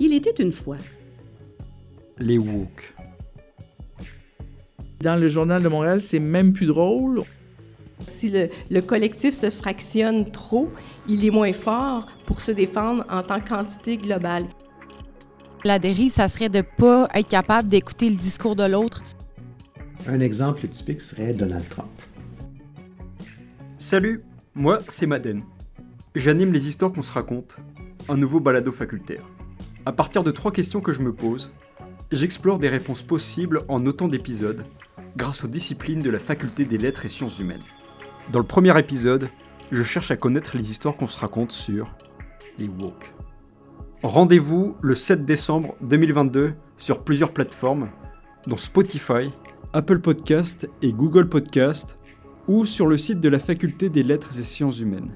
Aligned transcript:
Il 0.00 0.12
était 0.12 0.42
une 0.42 0.52
fois. 0.52 0.78
Les 2.18 2.38
woke. 2.38 2.94
Dans 5.00 5.16
le 5.16 5.28
journal 5.28 5.62
de 5.62 5.68
Montréal, 5.68 6.00
c'est 6.00 6.18
même 6.18 6.52
plus 6.52 6.66
drôle. 6.66 7.22
Si 8.06 8.30
le, 8.30 8.48
le, 8.70 8.80
collectif 8.80 9.34
se 9.34 9.50
fractionne 9.50 10.30
trop, 10.30 10.68
il 11.08 11.24
est 11.24 11.30
moins 11.30 11.52
fort 11.52 12.06
pour 12.26 12.40
se 12.40 12.52
défendre 12.52 13.04
en 13.10 13.22
tant 13.22 13.40
qu'entité 13.40 13.96
globale. 13.96 14.46
La 15.64 15.78
dérive, 15.78 16.10
ça 16.10 16.28
serait 16.28 16.48
de 16.48 16.58
ne 16.58 16.62
pas 16.62 17.08
être 17.14 17.28
capable 17.28 17.68
d'écouter 17.68 18.08
le 18.08 18.16
discours 18.16 18.56
de 18.56 18.64
l'autre. 18.64 19.02
Un 20.06 20.20
exemple 20.20 20.66
typique 20.68 21.00
serait 21.00 21.32
Donald 21.32 21.68
Trump. 21.68 21.90
Salut, 23.76 24.22
moi 24.54 24.78
c'est 24.88 25.06
Madden. 25.06 25.42
J'anime 26.14 26.54
les 26.54 26.68
histoires 26.68 26.90
qu'on 26.90 27.02
se 27.02 27.12
raconte, 27.12 27.56
un 28.08 28.16
nouveau 28.16 28.40
balado 28.40 28.72
facultaire. 28.72 29.24
À 29.84 29.92
partir 29.92 30.24
de 30.24 30.30
trois 30.30 30.52
questions 30.52 30.80
que 30.80 30.94
je 30.94 31.02
me 31.02 31.12
pose, 31.12 31.52
j'explore 32.10 32.58
des 32.58 32.70
réponses 32.70 33.02
possibles 33.02 33.60
en 33.68 33.84
autant 33.84 34.08
d'épisodes, 34.08 34.64
grâce 35.16 35.44
aux 35.44 35.48
disciplines 35.48 36.00
de 36.00 36.08
la 36.08 36.18
faculté 36.18 36.64
des 36.64 36.78
lettres 36.78 37.04
et 37.04 37.10
sciences 37.10 37.38
humaines. 37.38 37.62
Dans 38.32 38.38
le 38.38 38.46
premier 38.46 38.76
épisode, 38.78 39.28
je 39.70 39.82
cherche 39.82 40.10
à 40.10 40.16
connaître 40.16 40.56
les 40.56 40.70
histoires 40.70 40.96
qu'on 40.96 41.06
se 41.06 41.18
raconte 41.18 41.52
sur 41.52 41.94
les 42.58 42.68
woke. 42.68 43.12
Rendez-vous 44.02 44.76
le 44.80 44.94
7 44.94 45.26
décembre 45.26 45.74
2022 45.82 46.52
sur 46.78 47.04
plusieurs 47.04 47.34
plateformes, 47.34 47.90
dont 48.46 48.56
Spotify, 48.56 49.30
Apple 49.74 49.98
Podcast 49.98 50.70
et 50.80 50.94
Google 50.94 51.28
Podcast, 51.28 51.98
ou 52.46 52.64
sur 52.64 52.86
le 52.86 52.96
site 52.96 53.20
de 53.20 53.28
la 53.28 53.38
faculté 53.38 53.90
des 53.90 54.02
lettres 54.02 54.40
et 54.40 54.42
sciences 54.42 54.80
humaines. 54.80 55.14